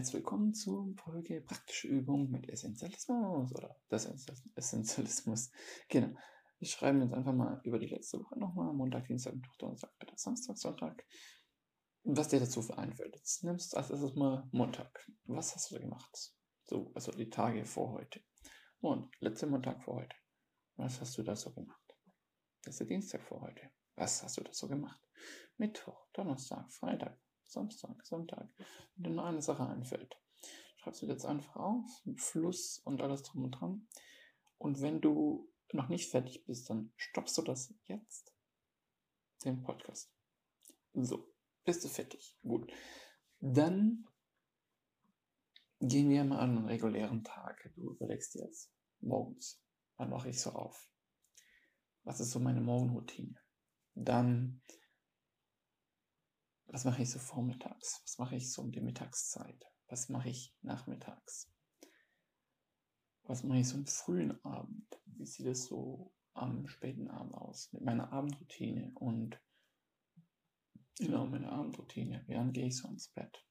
[0.00, 4.06] herzlich willkommen zur Folge Praktische Übung mit Essentialismus oder das
[4.54, 5.50] Essentialismus.
[5.90, 6.16] Genau.
[6.58, 10.18] Wir schreiben jetzt einfach mal über die letzte Woche nochmal, Montag, Dienstag, Mittwoch, Donnerstag, Freitag,
[10.18, 11.04] Samstag, Sonntag.
[12.04, 13.14] Was dir dazu einfällt.
[13.14, 15.06] Jetzt nimmst du als erstes mal Montag.
[15.24, 16.32] Was hast du da gemacht?
[16.64, 18.22] So, also die Tage vor heute.
[18.80, 20.16] Und letzter Montag vor heute.
[20.76, 21.94] Was hast du da so gemacht?
[22.64, 23.68] Der Dienstag vor heute.
[23.96, 24.98] Was hast du da so gemacht?
[25.58, 28.48] Mittwoch, Donnerstag, Freitag, Samstag, Sonntag,
[28.94, 30.16] wenn dir nur eine Sache einfällt.
[30.76, 33.86] Schreibst du jetzt einfach auf, Fluss und alles drum und dran.
[34.58, 38.34] Und wenn du noch nicht fertig bist, dann stoppst du das jetzt,
[39.44, 40.12] den Podcast.
[40.94, 41.32] So,
[41.64, 42.36] bist du fertig?
[42.42, 42.72] Gut.
[43.40, 44.06] Dann
[45.80, 47.70] gehen wir mal an einen regulären Tag.
[47.74, 49.62] Du überlegst jetzt morgens,
[49.96, 50.90] wann mache ich so auf?
[52.04, 53.38] Was ist so meine Morgenroutine?
[53.94, 54.62] Dann
[56.72, 58.00] was mache ich so vormittags?
[58.04, 59.66] Was mache ich so um die Mittagszeit?
[59.88, 61.52] Was mache ich nachmittags?
[63.24, 65.00] Was mache ich so am frühen Abend?
[65.06, 67.72] Wie sieht es so am späten Abend aus?
[67.72, 69.40] Mit meiner Abendroutine und
[70.98, 72.22] genau meine Abendroutine.
[72.28, 73.44] Während gehe ich so ins Bett?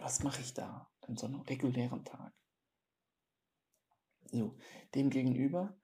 [0.00, 2.34] Was mache ich da an so einem regulären Tag?
[4.32, 4.58] So,
[4.94, 5.78] demgegenüber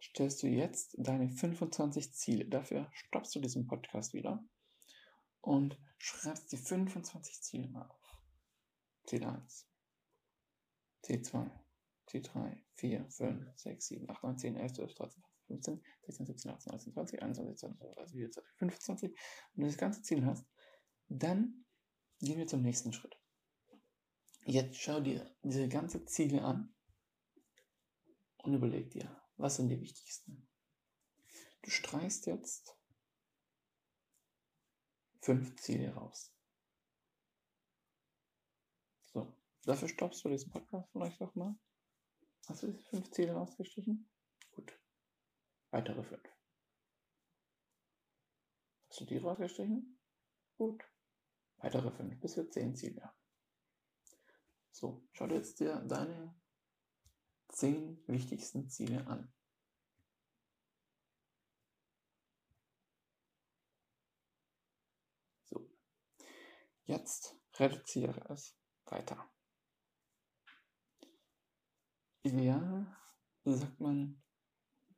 [0.00, 2.46] stellst du jetzt deine 25 Ziele.
[2.46, 4.44] Dafür stoppst du diesen Podcast wieder
[5.48, 8.22] und schreibst die 25 Ziele mal auf.
[9.06, 9.66] Ziel 1,
[11.00, 11.50] Ziel 2,
[12.06, 16.50] Ziel 3, 4, 5, 6, 7, 8, 9, 10, 11, 12, 13, 15, 16, 17,
[16.50, 19.18] 18, 19, 20, 21, 22, 23, 25.
[19.54, 20.44] Wenn du das ganze Ziel hast,
[21.08, 21.64] dann
[22.20, 23.18] gehen wir zum nächsten Schritt.
[24.44, 26.74] Jetzt schau dir diese ganzen Ziele an
[28.36, 30.46] und überleg dir, was sind die wichtigsten.
[31.62, 32.77] Du streichst jetzt
[35.20, 36.32] fünf Ziele raus.
[39.12, 39.32] So,
[39.64, 41.58] dafür stoppst du diesen Podcast vielleicht noch mal.
[42.46, 44.08] Hast du diese fünf Ziele rausgestrichen?
[44.52, 44.72] Gut.
[45.70, 46.28] Weitere fünf.
[48.88, 49.98] Hast du die rausgestrichen?
[50.56, 50.82] Gut.
[51.58, 53.12] Weitere fünf, bis wir zehn Ziele.
[54.70, 56.34] So, schau dir jetzt dir deine
[57.48, 59.32] zehn wichtigsten Ziele an.
[66.88, 68.56] Jetzt reduziere es
[68.86, 69.30] weiter.
[72.22, 72.96] Ideal,
[73.44, 74.22] sagt man,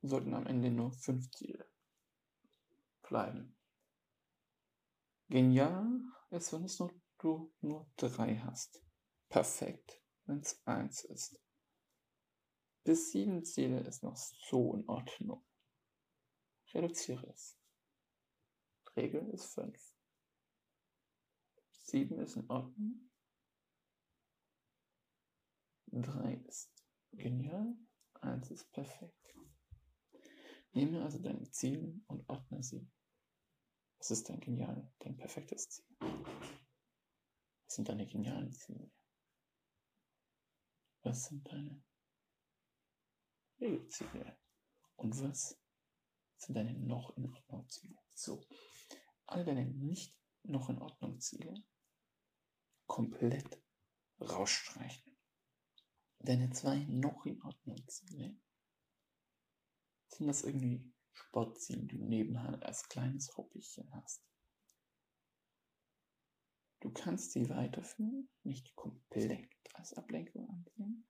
[0.00, 1.68] sollten am Ende nur fünf Ziele
[3.02, 3.58] bleiben.
[5.30, 6.00] Genial
[6.30, 8.80] ist, wenn es nur, du nur drei hast.
[9.28, 11.40] Perfekt, wenn es eins ist.
[12.84, 15.44] Bis sieben Ziele ist noch so in Ordnung.
[16.72, 17.58] Reduziere es.
[18.94, 19.99] Regel ist fünf.
[21.90, 23.10] 7 ist in Ordnung.
[25.86, 26.72] 3 ist
[27.10, 27.76] genial.
[28.20, 29.36] 1 ist perfekt.
[30.72, 32.88] Nehme also deine Ziele und ordne sie.
[33.98, 35.96] Was ist dein genial, dein perfektes Ziel?
[35.98, 38.88] Was sind deine genialen Ziele?
[41.02, 41.82] Was sind deine
[43.58, 44.38] Regelziele?
[44.94, 45.60] Und was
[46.36, 47.98] sind deine noch in Ordnung Ziele?
[48.14, 48.46] So,
[49.26, 51.64] all deine nicht noch in Ordnung Ziele
[52.90, 53.62] komplett
[54.20, 55.16] rausstreichen.
[56.18, 58.36] Deine zwei noch in Ordnung Ziele
[60.08, 64.20] sind das irgendwie Sportziele, die du nebenher als kleines Hobbychen hast.
[66.80, 71.06] Du kannst sie weiterführen, nicht komplett als Ablenkung ansehen,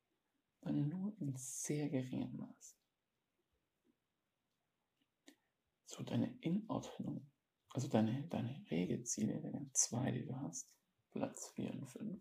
[0.60, 2.76] sondern nur in sehr geringem Maß.
[5.86, 7.30] So deine Inordnung,
[7.70, 10.76] also deine, deine Regelziele, deine zwei, die du hast,
[11.10, 12.20] Platz 4 und 5.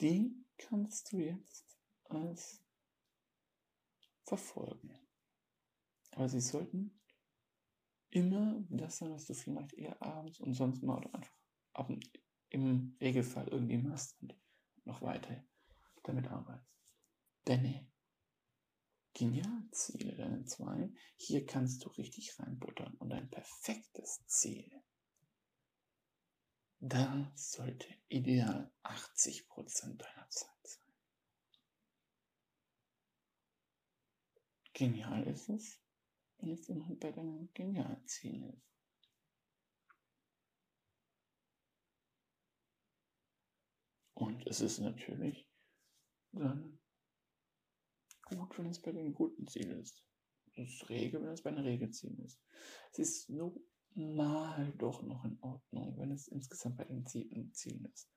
[0.00, 2.62] Die kannst du jetzt als
[4.24, 4.98] verfolgen.
[6.12, 7.00] Aber sie sollten
[8.10, 11.36] immer das sein, was du vielleicht eher abends und sonst mal oder einfach
[11.72, 11.90] ab,
[12.50, 14.34] im Regelfall irgendwie machst und
[14.84, 15.44] noch weiter
[16.04, 16.70] damit arbeitest.
[17.44, 17.90] Deine
[19.14, 24.70] Genialziele, deine zwei, hier kannst du richtig reinbuttern und ein perfektes Ziel
[26.86, 30.92] da sollte ideal 80% deiner Zeit sein.
[34.74, 35.80] Genial ist es,
[36.38, 38.70] wenn es immer bei deinem Genialziel ist.
[44.12, 45.48] Und es ist natürlich
[46.32, 46.78] dann
[48.28, 50.04] gut, wenn es bei dem guten Ziel ist.
[50.56, 52.40] Es ist Regel, wenn es bei einer Regelziel ist.
[52.92, 53.58] Es ist nur
[53.94, 58.10] mal doch noch in Ordnung, wenn es insgesamt bei den Zielen ist.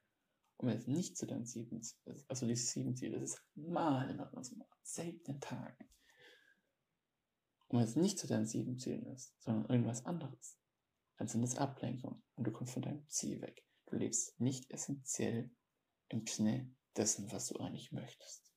[0.58, 1.82] Und wenn es nicht zu deinen sieben,
[2.28, 4.44] also die sieben Ziele, das ist mal in Ordnung,
[4.82, 5.90] seltenen Tagen.
[7.68, 10.58] Und wenn es nicht zu deinen sieben Zielen ist, sondern irgendwas anderes,
[11.18, 13.64] dann sind es Ablenkungen und du kommst von deinem Ziel weg.
[13.88, 15.52] Du lebst nicht essentiell
[16.10, 18.52] im Sinne dessen, was du eigentlich möchtest.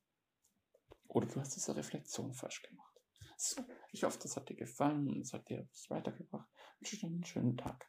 [1.08, 2.89] Oder du hast diese Reflexion falsch gemacht.
[3.42, 6.46] So, ich hoffe, das hat dir gefallen und es hat dir was weitergebracht.
[6.78, 7.88] Ich wünsche dir einen schönen Tag.